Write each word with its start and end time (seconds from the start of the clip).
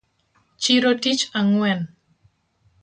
Chiro 0.61 0.91
tich 1.01 1.23
ang’wen 1.39 1.81